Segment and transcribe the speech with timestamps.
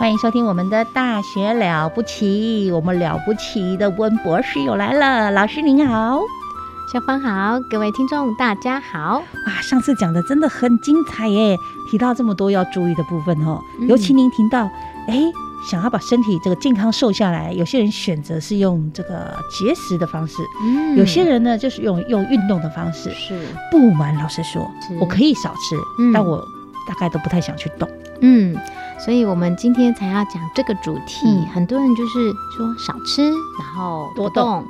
[0.00, 5.30] 欢迎收听我们的《大学了不起》，我们了不起的温博士又来了。
[5.30, 6.22] 老师您好，
[6.90, 9.22] 小芳好，各位听众大家好。
[9.46, 11.54] 哇，上次讲的真的很精彩耶，
[11.90, 14.64] 提到这么多要注意的部分哦，嗯尤其您提到，
[15.06, 15.20] 哎，
[15.70, 23.10] 想要把身体这个健康瘦下来，有些人选择是用这个节食的方式，嗯有些人呢就是用用运动的方式。
[23.10, 23.38] 是
[23.70, 24.66] 不瞒老师说，
[24.98, 26.42] 我可以少吃，嗯但我
[26.88, 27.86] 大概都不太想去动。
[28.22, 28.54] 嗯，
[29.04, 31.26] 所以我们今天才要讲这个主题。
[31.26, 33.22] 嗯很多人就是说少吃，
[33.58, 34.64] 然后多不动。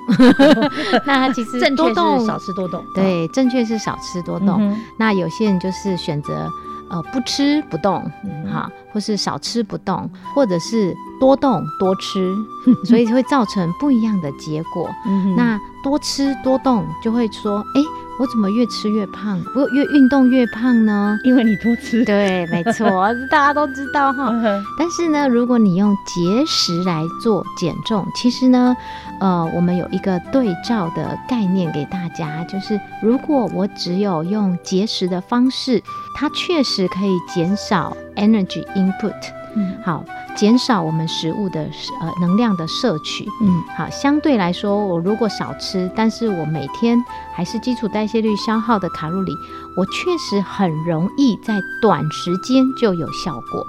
[1.04, 2.82] 那其实正确是多动少吃多动。
[2.94, 4.56] 对，正确是少吃多嗯动。
[4.58, 6.48] 哼，那有些人就是选择
[6.90, 12.34] 呃不吃不动，嗯哈，或是少吃不动，或者是多动多吃，
[12.86, 14.88] 所以会造成不一样的结果。
[15.06, 17.80] 嗯那多吃多动就会说，哎，
[18.20, 19.40] 我怎么越吃越胖？
[19.56, 21.18] 我越运动越胖呢？
[21.24, 24.30] 因为你多吃，对，没错， 大家都知道哈。
[24.78, 28.76] 但是呢，如果你用节食来做减重，其实呢，
[29.20, 35.82] 呃，我们有一个对照的概念给大家，就是如果我只有用节食的方式，
[36.14, 39.14] 它确实可以减少 energy input，
[39.56, 40.04] 嗯好，
[40.36, 41.60] 减少我们食物的
[42.00, 43.26] 呃能量的摄取。
[43.42, 47.02] 嗯好，相对来说，我如果少吃，但是我每天
[47.32, 49.32] 还是基础代谢率消耗的卡路里，
[49.76, 53.64] 我确实很容易在短时间就有效果。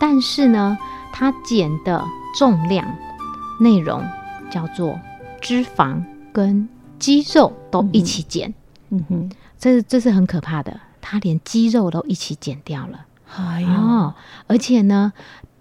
[0.00, 0.76] 但是呢，
[1.12, 2.04] 它减的
[2.36, 2.84] 重量
[3.60, 4.04] 内容
[4.50, 4.98] 叫做
[5.40, 6.02] 脂肪
[6.32, 6.68] 跟
[6.98, 8.52] 肌肉都一起减，
[8.90, 13.06] 嗯哼，这是这是很可怕的，它连肌肉都一起减掉了。
[13.36, 14.14] 哎呦，哦，
[14.46, 15.12] 而且呢，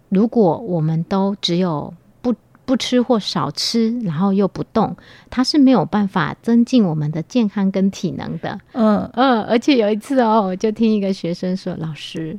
[0.09, 4.95] 如果我们都只有不不吃或少吃，然后又不动，
[5.29, 8.59] 它是没有办法增进我们的健康跟体能的。
[8.73, 12.37] 嗯嗯，而且有一次哦，我就听一个学生说：“老师，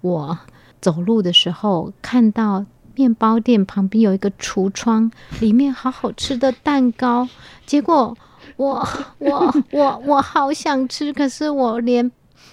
[0.00, 0.38] 我
[0.80, 2.64] 走路的时候看到
[2.94, 5.10] 面包店旁边有一个橱窗，
[5.40, 7.28] 里面好好吃的蛋糕，
[7.66, 8.16] 结果
[8.56, 12.10] 我 我我我好想吃，可是我连。”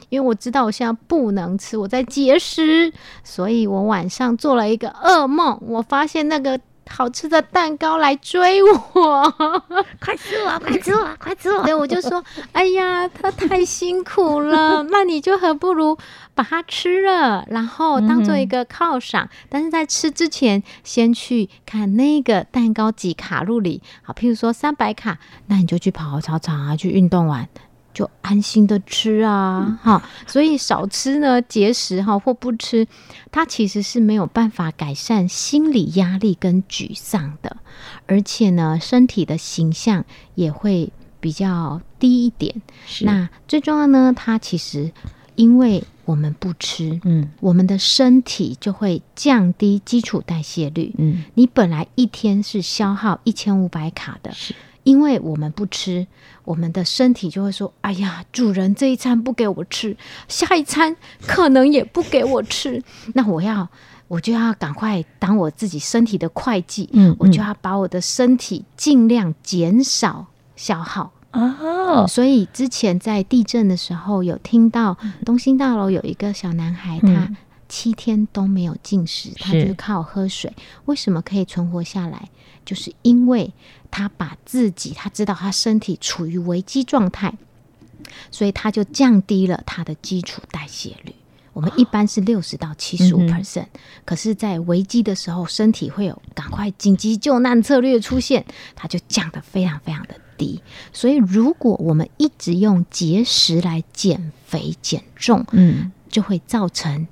[0.09, 6.59] 因为我知道我现在不能吃，我在节食，所以我晚上做了一个噩梦，我发现那个
[6.89, 9.33] 好吃的蛋糕来追我，
[9.99, 11.61] 快吃我，快吃我，快吃我！
[11.63, 12.23] 对，我就说，
[12.53, 15.97] 哎呀，他太辛苦了，那你就何不如
[16.33, 19.27] 把它吃了，然后当做一个犒赏。
[19.49, 27.49] 但是在吃之前，先去看那个蛋糕几卡路里，好，譬如说三百卡，那你就去跑跑操场啊，去运动完。
[27.97, 32.87] 就安心的吃啊，哈、所以少吃呢，节食哈或不吃，
[33.31, 37.57] 它其实是没有办法改善心理压力跟沮丧的，
[38.05, 42.61] 而且呢，身体的形象也会比较低一点。
[43.01, 44.91] 那最重要呢，它其实
[45.33, 47.31] 因为我们不吃，嗯。
[47.39, 50.93] 我们的身体就会降低基础代谢率。
[50.99, 54.53] 嗯，你本来一天是消耗一千五百卡的，是
[54.87, 56.07] 因为我们不吃，
[56.45, 59.97] 我们的身体就会说：“哎呀，主人这一餐不给我吃，
[60.29, 60.95] 下一餐
[61.27, 62.81] 可能也不给我吃，
[63.13, 63.67] 那我要。”
[64.09, 71.11] 我就要赶快当我自己身体的会计，嗯我就要把我的身体尽量减少消耗。
[71.33, 74.95] 哦，所以之前在地震的时候，有听到
[75.25, 77.35] 东兴大楼有一个小男孩，嗯他
[77.77, 80.51] 七天都没有进食，他就是靠喝水。
[80.85, 82.27] 为什么可以存活下来？
[82.65, 83.53] 就是因为
[83.91, 87.31] 他把自己，他知道他身体处于危机状态，
[88.31, 91.13] 所以他就降低了他的基础代谢率。
[91.53, 93.67] 我们一般是六十到七十五 percent，
[94.05, 98.43] 可是，在危机的时候，身体会有赶快紧急救难策略出现，
[98.75, 100.61] 它就降得非常非常的低。
[100.91, 107.07] 所以，如果我们一直用节食来减肥减重，嗯就会造成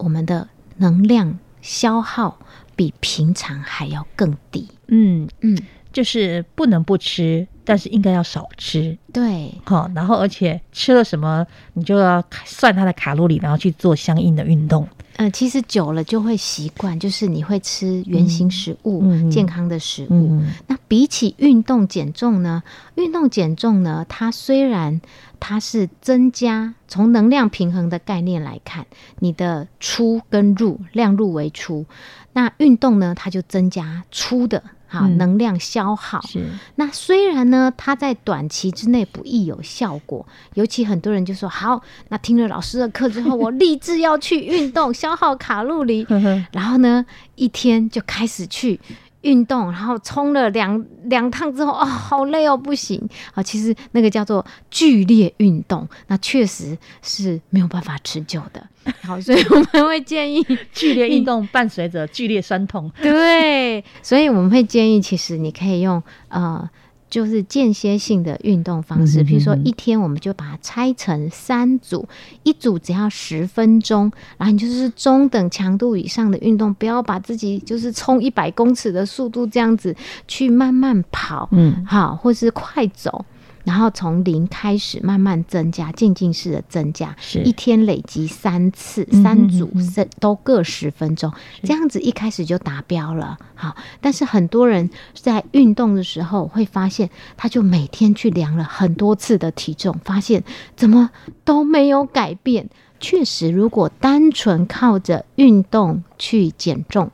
[0.00, 0.48] 我们的
[0.78, 2.38] 能量消耗
[2.74, 4.68] 比平常还要更低。
[4.88, 5.56] 嗯，嗯，
[5.92, 8.96] 就是不能不吃，但是应该要少吃。
[9.12, 14.88] 对，好，然后而且吃了什么，你就要算它的卡路里，然后去做相应的运动。
[15.16, 20.28] 呃，其实久了就会习惯，就是你会吃原形食物、嗯嗯健康的食物。
[20.30, 22.62] 嗯那比起运动减重呢？
[22.94, 25.00] 运动减重呢，它虽然
[25.38, 28.86] 它是增加从能量平衡的概念来看，
[29.18, 31.84] 你的出跟入量入为出，
[32.32, 35.16] 那运动呢，它就增加出的哈、嗯。
[35.16, 36.20] 能量消耗。
[36.22, 36.44] 是，
[36.74, 46.06] 那虽然呢，它在短期之内不易有效果，尤其很多人就说好，那听了老师的课之后，我立志要去运动，消耗卡路里，
[46.52, 47.06] 然后呢，
[47.36, 48.80] 一天就开始去
[49.22, 53.00] 运动，然后冲了两两趟之后，哦，好累哦，不行
[53.34, 53.42] 啊！
[53.42, 58.66] 其实那个叫做剧烈运动，那确实是没有办法持久的。
[59.02, 62.90] 好，所以我们会建议， 剧烈运动伴随着剧烈酸痛。
[63.02, 66.68] 对，所以我们会建议，其实你可以用呃。
[67.10, 72.08] 就是间歇性的运动方式，比如说一天我们就把它拆成三组，
[72.44, 79.94] 一组只要十分钟，然后你就是中等强度以上的运动，不要把自己就是冲一百公尺的速度这样子
[80.28, 81.84] 去慢慢跑，嗯。
[81.84, 83.24] 好，或是快走，
[83.64, 89.70] 然后从零开始慢慢增加，渐进式的增加，是一天累积三次，三组
[90.18, 93.36] 都各十分钟，这样子一开始就达标了。
[93.54, 100.42] 好，但是很多人在运动的时候会发现，他就每天去量了很多次的体重，发现
[100.74, 101.10] 怎么
[101.44, 102.68] 都没有改变。
[102.98, 107.10] 确实，如果单纯靠着运动去减重，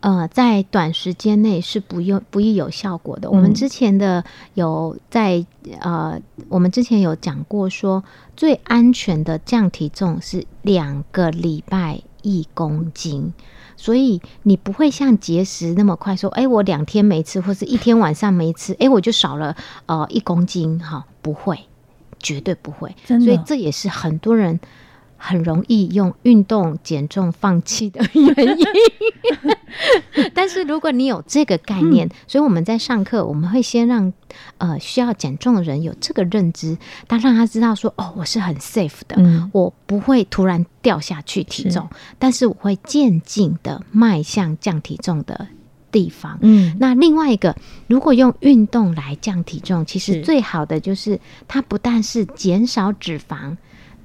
[0.00, 3.30] 呃，在短时间内是不用不易有效果的。
[3.30, 4.24] 我们嗯之前的
[4.54, 5.44] 有在
[5.80, 8.04] 呃，我们之前有讲过说，
[8.36, 13.32] 最安全的降体重是两个礼拜一公斤。
[13.76, 19.56] 所以你不会像节食那么快，说，哎，我两天没吃，或是一天晚上没吃，哎，我就少了
[19.86, 21.56] 呃一公斤，哈，不会，
[22.18, 22.92] 绝对不会。
[23.04, 24.58] 所以这也是很多人
[25.18, 28.66] 很容易用运动减重放弃的原因。
[30.32, 32.10] 但是如果你有这个概念，嗯。
[32.26, 34.10] 所以我们在上课，我们会先让
[34.56, 39.50] 呃需要减重的人有这个认知，他让他知道说，哦，我是很 safe 的，嗯。
[39.52, 41.88] 我不会突然掉下去体重，
[42.18, 45.48] 但是我会渐进的迈向降体重的
[45.90, 46.38] 地方。
[46.42, 46.76] 嗯。
[46.78, 47.54] 那另外一个，
[47.86, 53.56] 如果用运动来降体重，其实最好的就是它不但是减少脂肪，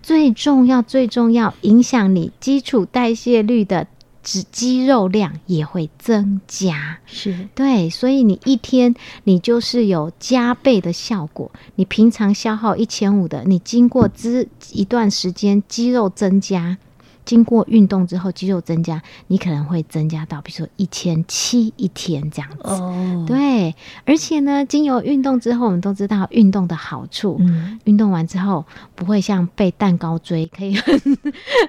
[0.04, 3.88] 最重要最重要，影响你基础代谢率的
[4.22, 7.00] 脂肌肉量也会增加。
[7.06, 11.50] 是对，所以你一天你就是有加倍的效果。
[11.76, 16.78] 你平常消耗一千五的，你经过之一段时间肌肉增加，
[17.26, 22.58] 经过运动之后肌肉增加，你可能会增加到比如说一千七一天这样子。
[22.64, 23.76] 哦，对，
[24.06, 27.38] 而且呢，经由运动之后，我们都知道运动的好处。
[27.40, 28.66] 嗯，运动完之后，
[28.96, 31.00] 不会像被蛋糕追，可以很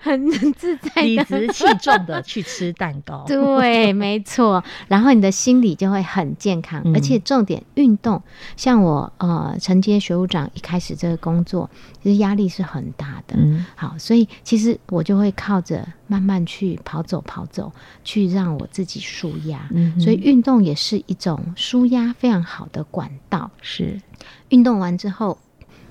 [0.03, 3.25] 很自在的理直气壮的去吃蛋糕。
[3.29, 4.63] 对，没错。
[4.89, 8.23] 然后你的心理就会很健康，嗯而且重点运动，
[8.57, 11.69] 像我呃承接学务长一开始这个工作，
[12.03, 13.37] 其实压力是很大的。
[13.37, 17.71] 嗯好，所以其实我就会靠着慢慢去跑走跑走，
[18.03, 19.69] 去让我自己舒压。
[19.73, 23.51] 嗯所以运动也是一种舒压非常好的管道。
[23.61, 24.01] 是
[24.49, 25.37] 运动完之后，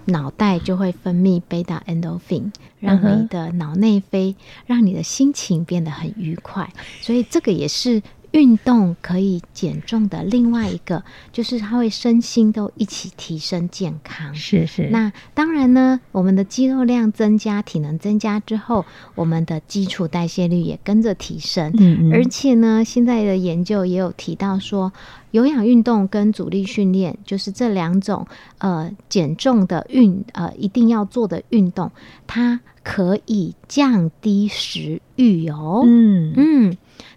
[0.05, 4.35] 脑袋就会分泌贝塔 endorphin，让你的脑内啡，
[4.65, 6.73] 让你的心情变得很愉快。
[6.99, 8.01] 所以这个也是
[8.33, 14.33] 运动可以减重的另外一个，就是它会身心都一起提升健康。
[14.35, 18.85] 是是，那当然呢，我们的肌肉量增加、体能增加之后，
[19.15, 21.71] 我们的基础代谢率也跟着提升。
[21.77, 24.91] 嗯嗯而且呢，现在的研究也有提到说，
[25.29, 28.25] 有氧运动跟阻力训练，就是这两种
[28.57, 31.91] 呃减重的运呃一定要做的运动，
[32.25, 35.83] 它可以降低食欲哦。
[35.85, 36.52] 嗯嗯，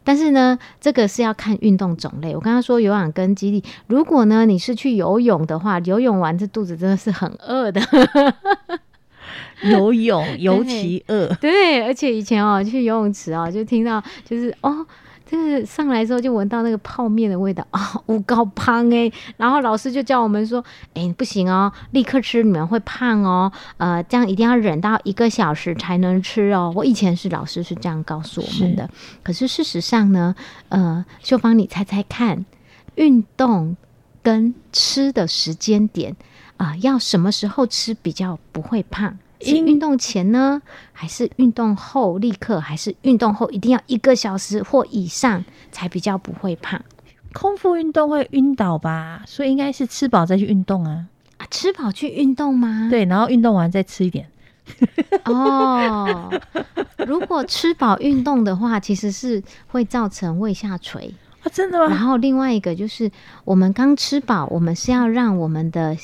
[0.06, 2.32] 但是呢，这个是要看运动种类。
[2.32, 7.82] 我刚刚说有氧跟肌力，如果呢你是去游泳的话，游泳完这肚子真的是很饿的。
[9.64, 14.86] 游泳 尤其饿，对，而且以前哦去游泳池哦，就听到就是哦。
[15.28, 20.64] 这个上来之后就闻到那个泡面的味道 啊，五高胖哎，然后老师就叫我们说，
[20.94, 26.72] 哎不行哦，立刻吃你们会胖哦，呃，这样一定要忍到一个小时才能吃哦。
[26.76, 28.88] 我以前是老师是这样告诉我们的，
[29.24, 30.34] 可是事实上呢，
[30.68, 32.44] 呃，秀芳你猜猜看，
[32.94, 33.76] 运动
[34.22, 36.14] 跟吃的时间点
[36.58, 39.18] 啊、要什么时候吃比较不会胖？
[39.40, 40.62] 是运动前呢，
[40.92, 46.82] 还是运动后立刻，还是运动后一定要一个小时或以上才比较不会胖
[47.32, 49.22] 空腹运动会晕倒吧？
[49.26, 51.06] 所以应该是吃饱再去运动啊。
[51.36, 51.46] 啊？
[51.50, 52.88] 吃饱去运动吗？
[52.90, 54.26] 对，然后运动完再吃一点。
[55.24, 56.32] 哦，
[57.06, 61.14] 如果吃饱运动的话，其实是会造成胃下垂。
[61.42, 62.06] 啊，真的吗然吗？
[62.06, 63.10] 后另外一个就是，
[63.44, 65.96] 我们刚吃饱，我们是要让我们的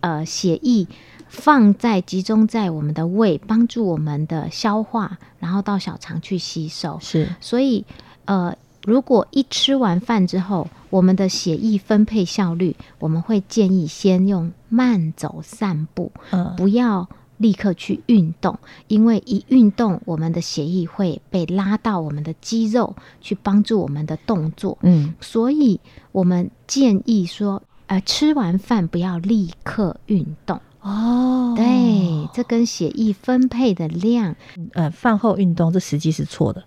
[0.00, 0.86] 呃血液
[1.34, 6.98] 放在集中在我们的胃，帮助我们的消化，然后到小肠去吸收。
[7.00, 7.84] 是所以
[8.24, 24.78] 呃，如果一吃完饭之后，我们的血液分配效率，我们会建议先用慢走散步，嗯，不要立刻去运动，因为一运动，我们的血液会被拉到我们的肌肉去帮助我们的动作。
[24.82, 25.80] 嗯，所以
[26.12, 30.60] 我们建议说，呃，吃完饭不要立刻运动。
[30.84, 34.36] 哦，对，这跟血液分配的量，
[34.74, 36.62] 呃，饭后运动这实际是错的，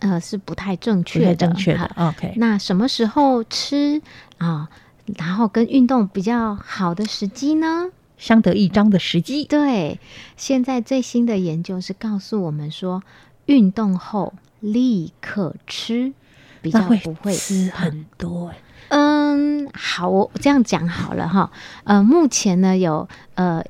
[0.00, 1.34] 呃，是不太正不太确的。
[1.34, 1.90] 正确的。。
[1.96, 4.02] OK，那什么时候吃
[4.36, 4.68] 啊？
[5.16, 7.90] 然后跟运动比较好的时机呢？
[8.18, 9.44] 相得益彰的时机。
[9.46, 9.98] 对，
[10.36, 13.02] 现在最新的研究是告诉我们说，
[13.46, 16.12] 运动后立刻吃，
[16.60, 18.58] 比较不会吃很多哎、
[18.94, 21.50] 嗯，好，我这样讲好了哈。
[21.84, 23.64] 呃，目前呢有呃，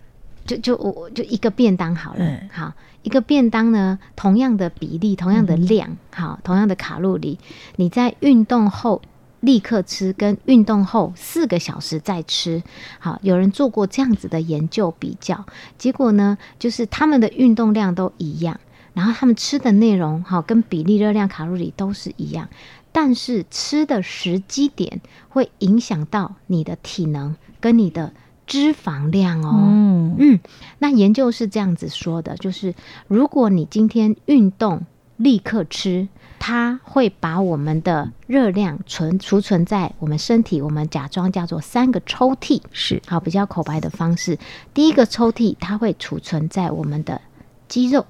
[0.44, 2.72] 就就我我就一个便当好了，嗯好，
[3.04, 7.38] 一个便当呢，同样的比例，同样的嗯量，好，同样的卡路里，
[7.76, 9.00] 你在运动后。
[9.42, 12.62] 立刻吃，跟运动后四个小时再吃，
[13.00, 15.44] 好，有人做过这样子的研究比较，
[15.76, 18.60] 结果呢，就是他们的运动量都一样，
[18.94, 22.48] 然后他们吃的内容，好，跟比例、热量、卡路里都是一样，
[22.92, 28.12] 但是吃的时机点会影响到你的体能跟你的
[28.46, 29.64] 脂肪量哦。
[29.66, 30.40] 嗯，嗯，
[30.78, 32.74] 那研究是这样子说的，就是
[33.08, 34.84] 如果你今天运动
[35.16, 36.08] 立刻吃，
[36.38, 44.38] 它会把我们的热量存储存在我们身体，我们假装叫做三个抽屉，是好比较口白的方式。
[44.74, 47.20] 第一个抽屉它会储存在我们的
[47.68, 48.04] 肌肉，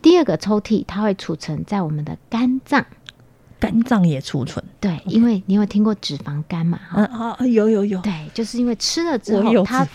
[0.00, 2.86] 第二个抽屉它会储存在我们的肝脏。
[3.58, 4.64] 肝脏也储存。
[4.80, 6.78] 对，因为你有听过脂肪肝嘛？
[6.88, 9.86] 哈嗯啊，有有有，对，就是因为吃了之后，它。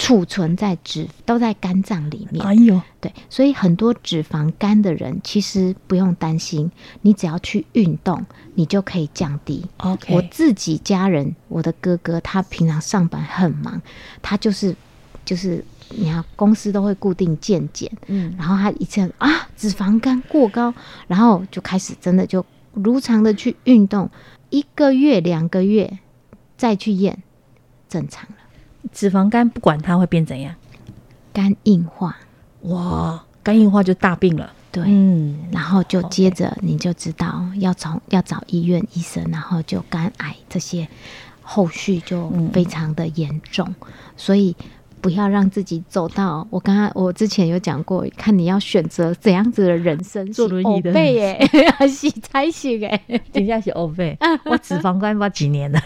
[0.00, 2.46] 储存在脂都在肝脏里面。
[2.46, 6.70] 哎呦，对，所以很多脂肪肝的人其实不用担心，
[7.02, 9.66] 你只要去运动，你就可以降低。
[9.78, 13.82] OK，我自己家人，我的哥哥，他平常上班很忙，
[14.22, 14.72] 他就是
[15.24, 20.72] 就是你看公司都会固定健检，嗯，然后他一次啊脂肪肝过高，
[21.08, 24.10] 然后就开始真的就如常的去运动，
[24.50, 25.98] 一个月两个月
[26.56, 27.22] 再去验，
[27.88, 28.36] 正常了，
[28.92, 30.54] 脂肪肝不管它会变怎样，
[31.32, 32.16] 肝硬化，
[32.62, 34.52] 哇，肝硬化就大病了。
[34.70, 34.84] 对。
[34.86, 40.86] 嗯，然后就接着你就知道要从要找医院医生，然后就肝癌这些
[41.42, 42.50] 后续就嗯。
[42.52, 43.74] 非常的严重，
[44.16, 44.56] 所以
[45.00, 51.48] 不要让自己走到我刚刚我之前有讲过，看你要选择怎样子的人生，坐轮椅的背耶，
[51.88, 53.00] 洗才行哎，
[53.32, 55.80] 等一下是欧背， 我脂肪肝不知道几年了。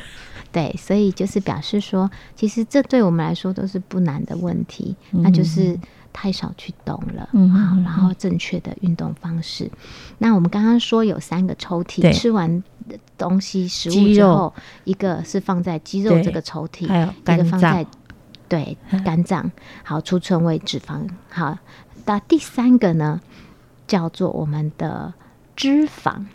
[0.50, 5.74] 对，所以就是表示说，其实这对我们来说都是不难的问题，那就是
[6.12, 9.70] 太少去动了，好嗯然后正确的运动方式。
[10.18, 12.62] 那我们刚刚说有三个抽屉，吃完
[13.16, 14.52] 东西食物之后，
[14.84, 16.22] 一个是放在肌肉对。
[16.24, 17.86] 这个抽屉，还有一个放在
[18.52, 19.50] 对肝脏，
[19.82, 21.08] 好储存为脂肪。
[21.30, 21.56] 好，
[22.04, 23.18] 那第三个呢，
[23.86, 25.14] 叫做我们的
[25.56, 26.26] 脂肪。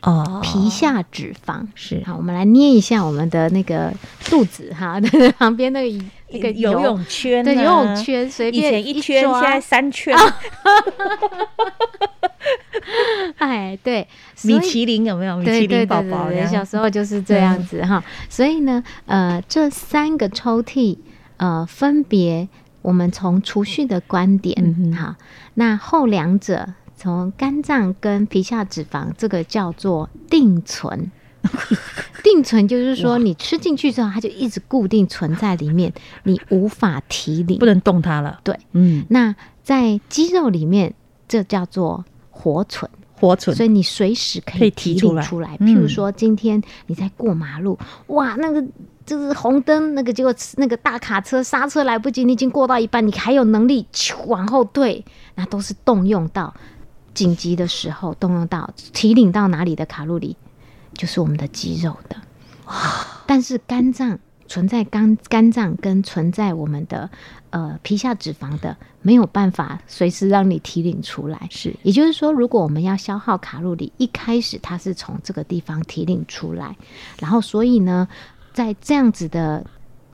[0.00, 3.92] 哦，皮下脂肪是好，我们来捏一下我们的那个
[4.24, 4.98] 肚子哈，
[5.38, 10.16] 旁边那个那个游泳圈，对游泳，圈，随以便前一圈，抓现在三圈。
[13.36, 14.08] 哎对，
[14.42, 15.36] 米其林有没有？
[15.36, 18.02] 米其林宝宝小时候就是这样子哈。
[18.28, 20.98] 所以呢，呃，这三个抽屉，
[21.36, 22.48] 呃，分别
[22.82, 25.14] 我们从储蓄的观点，嗯哼好，
[25.54, 31.10] 那后两者从肝脏跟皮下脂肪，这个叫做定存。
[32.22, 37.66] 定存就是说，你吃进去之后，它就一直固定存在里面， 你无法提领不。
[37.66, 38.38] 能动它了。
[38.44, 39.34] 对，嗯，那
[39.64, 40.94] 在肌肉里面，
[41.26, 42.88] 这叫做活存。
[43.18, 45.56] 活存所以你随时可可以以提提出来领出来。
[45.60, 47.76] 嗯譬如说，今天你在过马路，
[48.08, 48.64] 哇，那个
[49.04, 55.04] 就是红灯，那个结果那个大卡车刹车来不及，你已经过到一半，你还有能力咻往后退，
[55.34, 56.54] 那都是动用到
[57.14, 60.36] 紧急的时候动用到提领到哪里的卡路里，
[60.94, 62.16] 就是我们的肌肉的。
[63.26, 67.10] 但是肝脏存在肝肝脏跟存在我们的
[67.50, 71.48] 呃皮下脂肪的，没有办法随时让你提领出来。
[71.50, 76.76] 是，也就是说，如果我们要消耗卡路里，一开始它是从这个地方提领出来，
[77.18, 78.08] 然后所以呢，
[78.52, 79.64] 在这样子的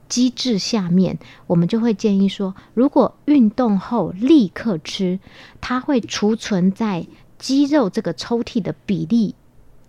[0.08, 5.18] 机制下面，我们就会建议说，如果运动后立刻吃，
[5.60, 7.06] 它会储存在
[7.38, 9.34] 肌肉这个抽屉的比例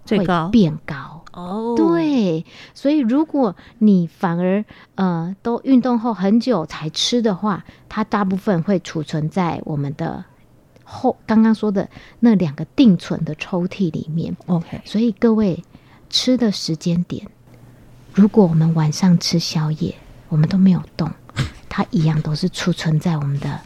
[0.06, 1.24] 会最高变高。
[1.32, 4.66] 哦，对，所以如果你反而
[4.96, 10.26] 呃都运动后很久才吃的话，它大部分会储存在我们的
[10.84, 11.88] 后刚刚说的
[12.20, 14.36] 那两个定存的抽屉里面。
[14.48, 15.64] ，OK，所以各位
[16.10, 17.28] 吃的时间点，
[18.20, 19.96] 如果我们晚上吃宵夜，
[20.28, 21.10] 我们都没有动，
[21.70, 23.58] 它一样都是储存在我们的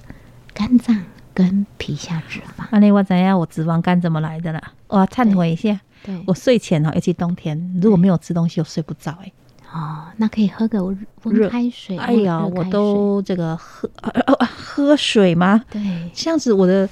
[0.53, 0.95] 肝脏
[1.33, 2.63] 跟皮下脂肪。
[2.69, 3.39] 安利我怎样？
[3.39, 4.61] 我脂肪肝怎么来的呢？
[4.85, 9.31] 我要忏悔一下，对，我睡前哦，尤其冬天，如果没有吃东西，我睡不着哎。
[9.73, 11.97] 哦，那可以喝个温热开水。
[11.97, 15.63] 哎呀，我都这个喝呃喝水吗？
[15.71, 15.81] 对。
[16.13, 16.87] 这样子我的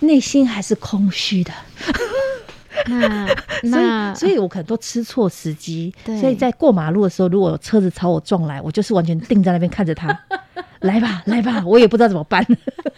[0.00, 1.52] 内心还是空虚的，
[2.88, 3.26] 那
[3.70, 10.08] 所以所以我可能都吃错时机，对所以在过马路的时候，如果有车子朝我撞来，我就是完全定在那边看着他，
[10.80, 12.44] 来吧 来吧，我也不知道怎么办，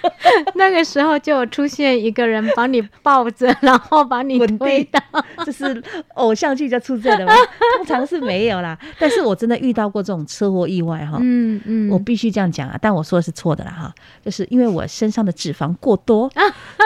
[0.54, 5.24] 那个时候就出现一个人把你抱着，然后把你稳推定倒。
[5.44, 5.82] 这是
[6.14, 7.32] 偶像剧就出这的吗？
[7.76, 11.18] 通常是没有啦，但是我真的遇到过这种车祸意外哈。
[11.20, 13.94] 嗯嗯我必须这样讲啊，但我说的是错的啦哈，
[14.24, 16.30] 就是因为我身上的脂肪过多，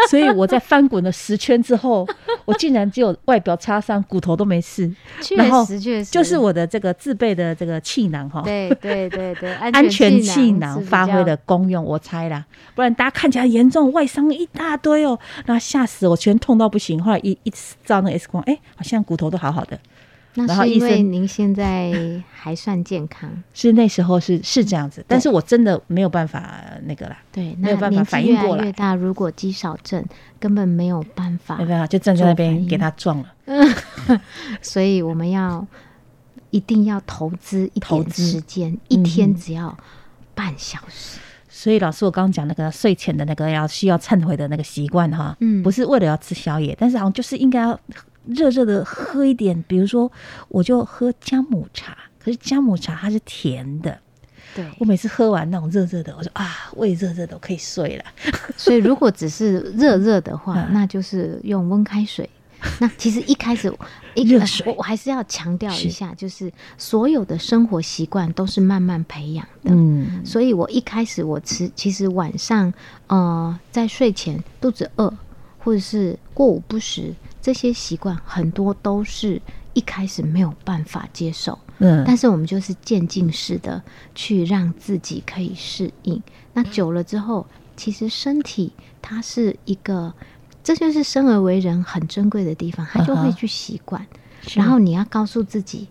[0.08, 2.06] 所以我在翻滚了十圈之后，
[2.44, 4.90] 我竟然只有外表擦伤，骨头都没事。
[5.20, 17.02] 确然后实确实就是我的这个自备的这个气囊哈，对对对对安安全气囊发挥的功用，我猜啦，不然大家看起来严重，外伤一大堆哦，那吓死我，全痛到不行。
[17.02, 17.52] 后来一一
[17.84, 19.78] 照那个 X 光，哎，好像骨头都好好的，
[20.34, 21.92] 然那是因为您现在
[22.32, 28.72] 还算健康， 是那时候是是这样子，但是我真的没有办法那个啦，对，没有办法反应过来。
[28.72, 30.04] 大，如果肌少症
[30.38, 33.34] 根本没有办法没，办法，就站在那边给他撞了。
[34.60, 35.66] 所以我们要
[36.50, 39.76] 一定要投资一点时间，一天嗯只要
[40.34, 41.18] 半小时。
[41.48, 47.78] 所以老师，我刚刚讲那个睡前的那个要需要忏悔的那个习惯哈，嗯不是为了要吃宵夜，但是好像就是应该要
[48.26, 50.10] 热热的喝一点，比如说
[50.48, 53.96] 我就喝姜母茶，可是姜母茶它是甜的，
[54.54, 58.04] 对，我每次喝完那种热热的，我说啊，胃热热的，我可以睡了。
[58.56, 62.28] 所以如果只是热热的话，嗯那就是用温开水。
[62.80, 63.72] 那其实一开始
[64.14, 69.72] 一我我还是要强调一下，就是所有的生活习惯都是慢慢培养的。
[69.74, 72.72] 嗯，所以我一开始我吃，其实晚上
[73.08, 75.12] 呃在睡前肚子饿，
[75.58, 79.40] 或者是过午不食，这些习惯很多都是
[79.72, 81.58] 一开始没有办法接受。
[81.78, 83.82] 嗯，但是我们就是渐进式的
[84.14, 86.22] 去让自己可以适应。
[86.52, 87.44] 那久了之后，
[87.76, 88.72] 其实身体
[89.02, 90.14] 它是一个，
[90.64, 94.04] 这就是生而为人很珍贵的地方，他就会去习惯。
[94.54, 95.86] 然后你要告诉自己，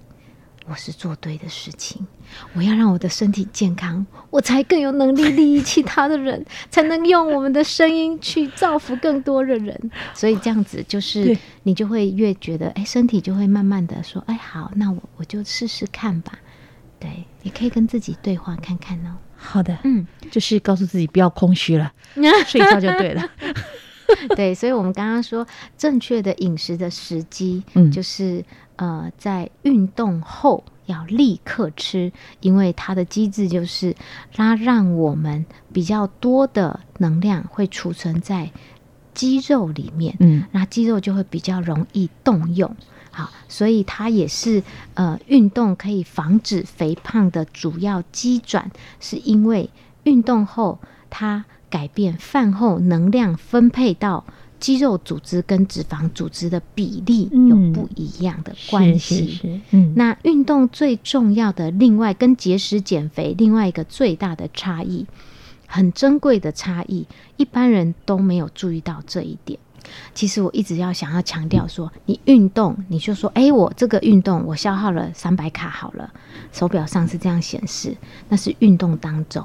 [0.68, 2.06] 我是做对的事情，
[2.54, 9.92] 我要让我的身体健康，我才更有能力利益其他的人， 才能用我们的声音去造福更多的人。
[10.14, 16.34] 所以这样子就是你就会越觉得，哎，身体就会慢慢的说，哎，好，那我我就试试看吧。
[17.00, 19.18] 对，你可以跟自己对话看看哦。
[19.36, 21.92] 好的，嗯，就是告诉自己不要空虚了，
[22.48, 23.30] 睡觉就对了。
[24.36, 25.46] 对，所以我们刚刚说
[25.78, 28.44] 正确的饮食的时机，嗯就是
[28.76, 33.96] 呃，在运动后要立刻吃，因为它的机制就是
[34.34, 38.52] 它让我们比较多的能量会储存在
[39.14, 42.76] 肌肉里面，嗯，那肌肉就会比较容易动用。
[43.12, 44.64] 好，所以它也是
[44.96, 49.70] 呃，运动可以防止肥胖的主要机转，是因为
[50.04, 50.80] 运动后
[51.12, 54.24] 它改变饭后能量分配到
[54.60, 59.16] 肌肉组织跟脂肪组织的比例有嗯不一样的关系。
[59.16, 65.08] 是是是，嗯，那运动最重要的，另外跟节食减肥另外一个最大的差异，
[65.66, 67.08] 很珍贵的差异，
[67.38, 69.58] 一般人都没有注意到这一点。
[70.14, 76.14] 其实我一直要想要强调说，你运动，你就说，哎，我这个运动我消耗了三百卡好了，
[76.52, 77.98] 手表上是这样显示，
[78.30, 79.44] 那是运动当中。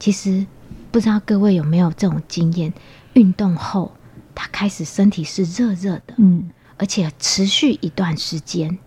[0.00, 0.44] 其实
[0.90, 2.72] 不知道各位有没有这种经验，
[3.14, 3.92] 运动后，
[4.34, 8.78] 他开始身体是热热的，嗯，而且持续一段时间，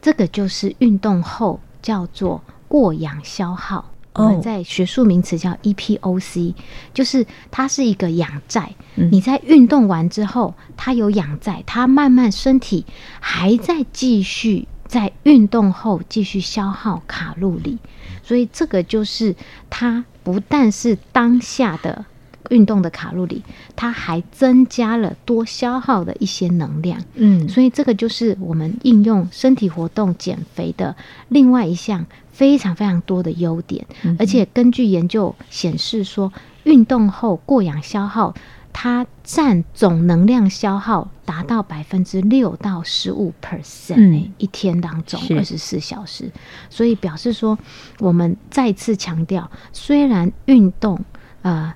[0.00, 3.88] 这个就是运动后叫做过氧消耗。
[4.14, 6.54] 我哦们在学术名词叫 EPOC，
[6.92, 8.74] 就是它是一个氧债。
[8.96, 12.84] 嗯你在运动完之后，它有氧债，它慢慢身体
[13.20, 17.78] 还在继续在运动后继续消耗卡路里，
[18.22, 19.34] 所以这个就是
[19.70, 22.04] 它不但是当下的
[22.50, 23.42] 运动的卡路里，
[23.74, 27.00] 它还增加了多消耗的一些能量。
[27.14, 30.94] 嗯，所以这个就是我们应用身体活动减肥的
[31.28, 33.86] 另外一项非常非常多的优点，
[34.18, 36.32] 而且根据研究显示说，
[36.64, 38.34] 运动后过氧消耗。
[38.72, 45.36] 它占总能量消耗达到百分之六到十五 percent，嗯一天当中是。
[45.36, 46.30] 二十四小时，
[46.70, 47.58] 所以表示说，
[47.98, 51.04] 我们再次强调，虽然运动
[51.42, 51.74] 呃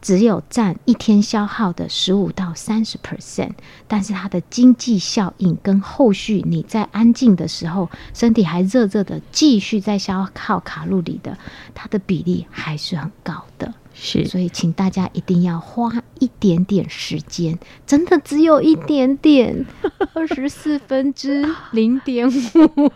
[0.00, 3.52] 只有占一天消耗的十五到三十 percent，
[3.88, 11.36] 但是它的经济效应跟后续你在安静的时候，身体还热热的继续在消耗卡路里的，
[11.74, 13.74] 它的比例还是很高的。
[13.98, 19.64] 是所以，请大家一定要花一点点时间，真的只有一点点，
[20.12, 22.92] 二十四分之零点五。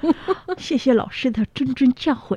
[0.59, 2.37] 谢谢老师的谆谆教诲。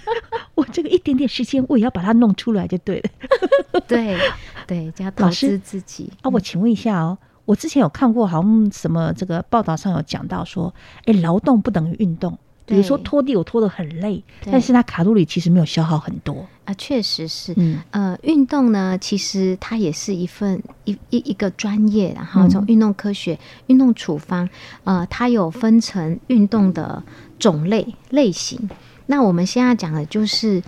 [0.54, 3.80] 我这个一点点时间，我也要把它弄出来就对了。
[3.88, 4.18] 对
[4.68, 10.74] 对，就要投老师资自己啊，我请问一下哦，我之前有看过，好像什么这个报道上有讲到说，
[11.06, 12.38] 哎，劳动不等于运动。
[12.66, 16.46] 比如说拖地，我拖得很累，但是它卡路里其实没有消耗很多。
[16.64, 17.52] 啊，确实是。
[17.56, 24.48] 嗯呃，运动呢，其实它也是一份一一一个专业，然后嗯从运动科学、运动处方，
[24.84, 27.02] 呃，它有分成运动的
[27.38, 28.70] 种类类型。
[29.06, 30.62] 那我们现在讲的就是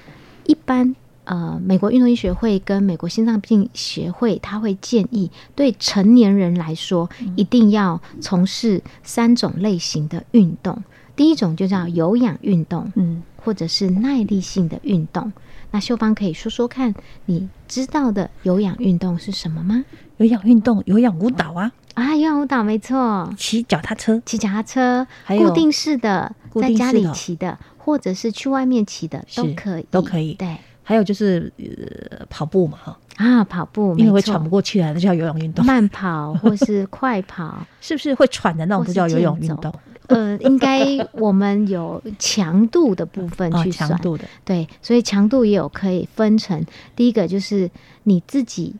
[0.44, 0.94] 一般。
[1.28, 10.80] 呃，美国运动医学会跟美国心脏病协会，他会建议对成年人来说，一定要从事三种类型的运动。
[11.16, 15.32] 第一种就叫有氧运动，嗯，或者是耐力性的运动。
[15.72, 19.84] 那秀芳可以说说看，你知道的有氧运动是什么吗？
[20.18, 30.34] 有氧运动、有氧舞蹈啊，啊，有氧舞蹈没错，骑脚踏车，骑脚踏车，还有固定式的，固在家里骑的，或者是去外面骑的都可以，都可以。
[30.34, 30.56] 对。
[30.88, 35.66] 还有就是呃跑步嘛哈，啊，跑步因为会喘不过气来，那叫有氧运动。
[35.66, 39.74] 慢跑或是快跑， 是不是会喘的那种不叫有氧运动？
[40.14, 46.64] 呃，应该我们有强度的部分啊，去算，强度的，对，所以强度也有可以分成，
[46.94, 47.70] 第一个就是
[48.04, 48.74] 你自己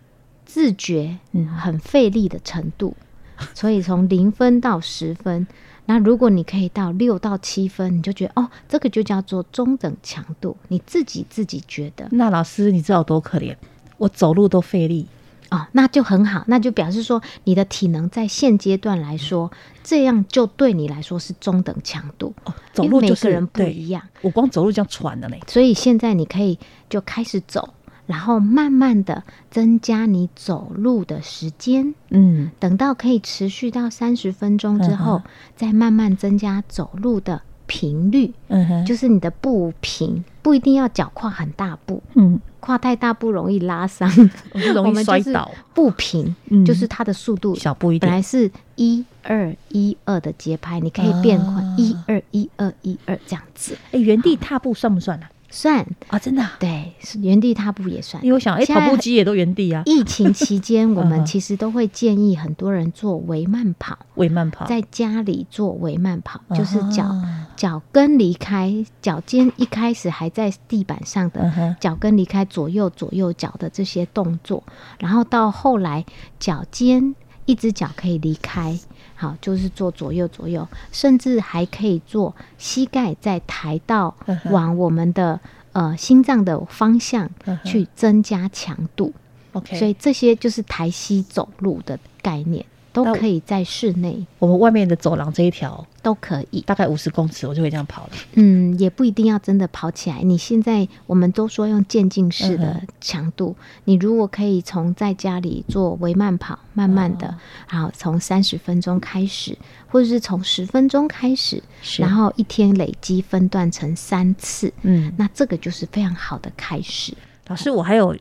[0.44, 1.46] 自觉嗯。
[1.48, 2.94] 很费力的程度，
[3.54, 5.46] 所以从零分到十分，
[5.86, 12.06] 那如果你可以到六到七分，你就觉得哦，这个就叫做中等强度，你自己自己觉得。
[12.12, 13.54] 那老师你知道我多可怜？
[13.98, 15.06] 我走路都费力，
[15.50, 19.50] 哦，那就很好，那就表示说你的体能在现阶段来说，
[19.84, 24.02] 这样就对你来说是中等强度，哦，走路就是每个人不一样。
[24.22, 25.40] 我光走路这样喘的嘞。
[25.46, 26.58] 所以现在你可以
[26.90, 27.74] 就开始走，
[28.06, 44.10] 然后慢慢的增加你走路的时间，嗯，等到可以持续到三十分钟之后，嗯再慢慢增加走路的频率，嗯哼，就是你的步频，不一定要脚跨很大步，嗯，跨太大步容易拉伤，
[44.52, 46.64] 我 就容易摔倒，步频嗯。
[46.64, 48.08] 就是它的速度小步一点。
[48.10, 51.74] 本来是一二一二的节拍，你可以变快啊。
[51.78, 53.76] 一二一二一二这样子。
[53.92, 55.30] 哎，原地踏步算不算啊？
[55.50, 55.86] 算。
[56.08, 58.22] 啊，真的啊，对，是原地踏步也算。
[58.24, 74.62] 因为我想，哎，跑步机也都原地啊，疫情期间， 我们其实都会建议很多人做微慢跑， 微慢跑，在家里做微慢跑，就是脚啊脚跟离开脚尖，一开始还在地板上的脚跟离开左右左右脚的这些动作，
[74.98, 76.04] 然后到后来
[76.38, 77.14] 脚尖
[77.46, 78.78] 一只脚可以离开。
[79.18, 84.14] 好，就是做左右左右，甚至还可以做膝盖再抬到
[84.50, 85.40] 往我们的
[85.72, 87.30] 呃心脏的方向
[87.64, 89.14] 去增加强度。
[89.52, 92.66] OK，所以这些就是抬膝走路的概念，
[93.04, 96.60] 都可以在室内我们外面的走廊这一条都可以。
[96.62, 98.10] 大概五十公尺，我就会这样跑了。
[98.34, 100.22] 嗯，也不一定要真的跑起来。
[100.22, 103.54] 你现在我们都说用渐进式嗯的强度，
[103.84, 107.38] 你如果可以从在家里做微慢跑，慢慢哦的，
[107.70, 109.56] 然后从三十分钟开始，
[109.88, 111.62] 或者是从十分钟开始，
[111.98, 117.14] 然后一天累积分段成三次，嗯，那这个就是非常好的开始。
[117.48, 118.16] 老师，我还有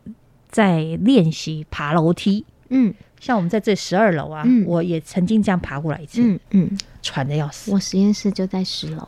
[0.49, 2.45] 在练习爬楼梯。
[2.69, 2.91] 嗯
[3.25, 7.71] 像我们在这十二楼啊，嗯我也曾经这样爬过来一次，嗯嗯，喘的要死。
[7.71, 9.03] 我实验室就在十楼，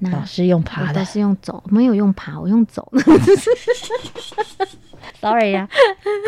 [0.00, 2.86] 那老师用爬的是用走，没有用爬，我用走。
[5.22, 5.66] sorry 呀、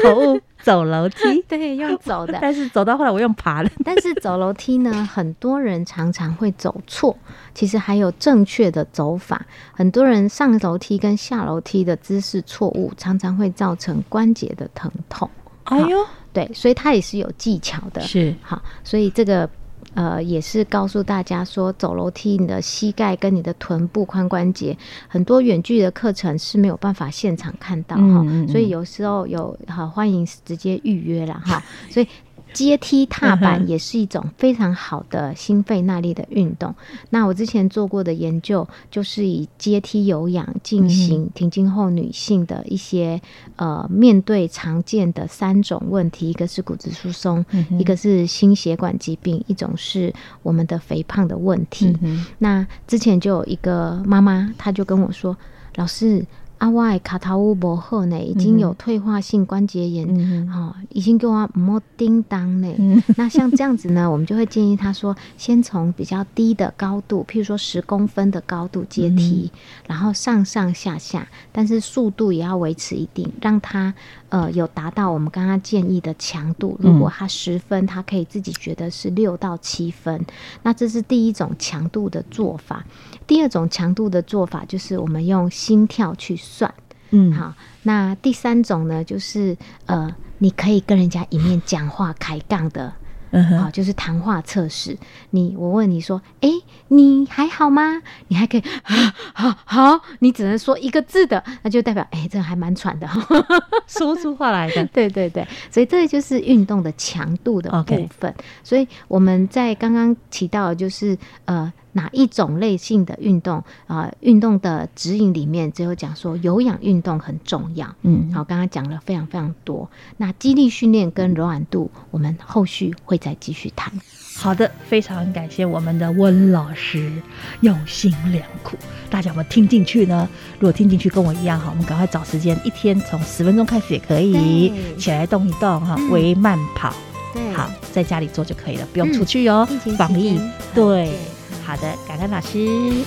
[0.02, 1.18] 口误，走楼梯。
[1.46, 2.38] 对，用走的。
[2.40, 7.14] 但是走到后来我用爬的， 但是走楼梯呢，很多人常常会走错，
[7.54, 9.44] 其实还有正确的走法。
[9.72, 15.28] 很多人上楼梯跟下楼梯的姿势错误，常常会造成关节的疼痛。
[15.64, 15.98] 哎呦，
[16.34, 18.02] 对，所以它也是有技巧的。
[18.02, 19.48] 是好，所以这个
[19.94, 24.76] 呃，也是告诉大家说，走楼梯你的膝盖跟你的臀部髋关节，
[25.08, 32.06] 很多远距的课程是没有办法现场看到哈，嗯嗯嗯所以有时候有好欢迎直接预约了哈， 所以。
[32.54, 36.74] 阶梯踏板也是一种非常好的心肺耐力的运动。
[37.10, 43.20] 那我之前做过的研究，就是以阶梯有氧进行停经后女性的一些
[43.56, 51.94] 呃面对常见的三种问题，一个是骨质疏松，嗯一个是心血管疾病，一种是我们的肥胖的问题。
[52.00, 55.36] 嗯那之前就有一个妈妈，她就跟我说
[55.76, 56.24] ：“老师，
[56.58, 62.72] 啊，我的卡头乌不好呢，已经有退化性关节炎，嗯哦，已经给我摸叮当呢。
[62.78, 63.02] 嗯。
[63.16, 69.50] 那像这样子呢，我们就会建议他说，先从比较低的高度，譬如说十公分的高度阶梯，
[69.86, 73.92] 然后上上下下，但是速度也要维持一定，让她
[74.34, 76.76] 呃有达到我们刚刚建议的强度。
[76.80, 80.26] 如果他十分，他可以自己觉得是六到七分。
[80.64, 82.84] 那这是第一种强度的做法。
[83.28, 86.74] 第二种强度的做法就是我们用心跳去算。
[87.10, 92.92] 嗯，好，那第三种呢，就是呃，你可以跟人家一面讲话开杠的。
[93.34, 94.96] 好，嗯哼，就是谈话测试。
[95.30, 96.50] 你我问你说，诶，
[96.88, 98.00] 你还好吗？
[98.28, 103.08] 你还可以，啊好好，你只能说一个字的，那就代表，诶，这还蛮喘的。
[103.88, 108.32] 说出话来的， 对对对，所以这个就是运动的强度的部分。
[108.62, 111.16] 所以我们在刚刚提到就是
[111.46, 117.92] 呃哪一种类型的运动啊、运动的指引里面只有讲说有氧运动很重要。
[118.02, 119.90] 嗯，好，刚刚讲了非常非常多。
[120.18, 123.92] 那肌力训练跟柔软度，我们后续会再继续谈。
[124.36, 127.12] 好的，非常感谢我们的温老师
[127.60, 128.76] 用心良苦，
[129.08, 130.28] 大家有没有听进去呢？
[130.58, 136.92] 如果听进去跟我一样哈，我们赶快找时间，一天从十分钟开始也可以起来动一动哈，嗯微慢跑，
[137.32, 139.64] 对好，在家里做就可以了，不用出去哦
[139.96, 140.40] 防疫
[140.74, 141.16] 对，
[141.62, 142.48] 好的，感恩老师，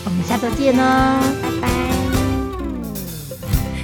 [0.05, 1.67] 我们下周见哦，拜拜。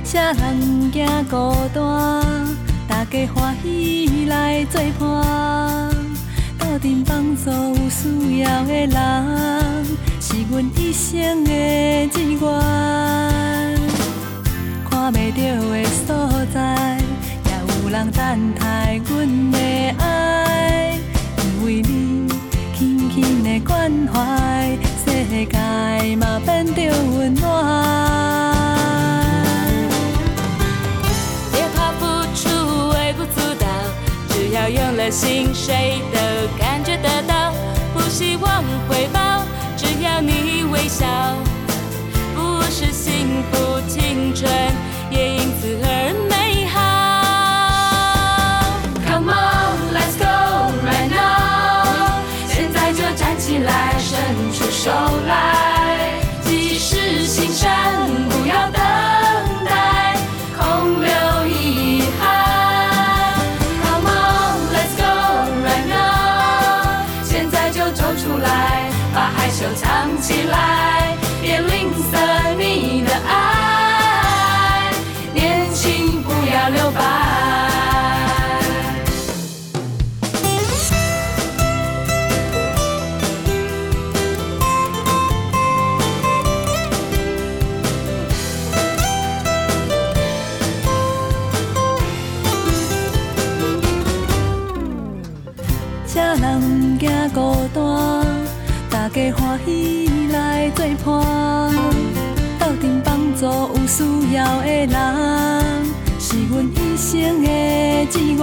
[0.03, 2.23] 啥人惊孤单？
[2.87, 5.91] 大家欢喜来作伴，
[6.59, 9.85] 斗阵帮助有需要的人，
[10.19, 12.39] 是阮一生的志愿。
[14.89, 16.97] 看袂到的所在，
[17.45, 19.57] 也有人等待阮的
[23.59, 27.41] 关怀，世界嘛变得温暖。
[31.51, 33.67] 别怕付出微不足道，
[34.29, 36.17] 只要用了心，谁都
[36.57, 37.53] 感觉得到。
[37.93, 39.43] 不希望回报，
[39.77, 41.05] 只要你微笑，
[42.35, 44.49] 不是幸福青春，
[69.63, 70.42] 收藏起
[104.43, 104.91] 需要的人，
[106.19, 107.47] 是阮一生的
[108.11, 108.39] 志愿。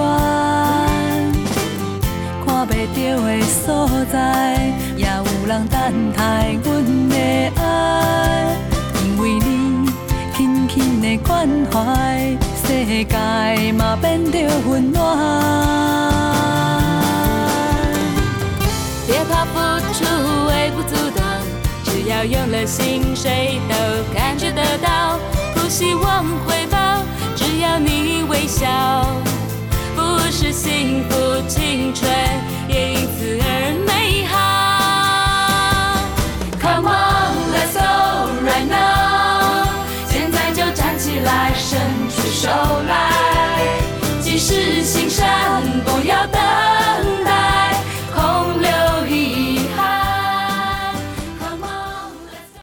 [2.47, 6.67] 看袂到的所在，也有人等待阮
[7.11, 7.15] 的
[7.61, 8.57] 爱，
[9.05, 9.93] 因为你
[10.35, 12.35] 轻轻的关怀，
[12.65, 14.99] 世界嘛变得温暖。
[19.07, 19.55] 别怕付
[19.93, 19.99] 出
[20.49, 21.23] 微不足道，
[21.85, 23.75] 只要用了心，谁都
[24.15, 25.20] 感觉得到。
[25.81, 26.77] 希望回报，
[27.35, 28.69] 只要你微笑，
[29.97, 32.07] 不是幸福青春，
[32.69, 34.37] 也因此而美好。
[36.61, 39.71] Come on, let's go right now！
[40.07, 42.51] 现在就站起来，伸出手
[42.87, 43.81] 来，
[44.21, 45.25] 即使心伤，
[45.87, 46.30] 不要。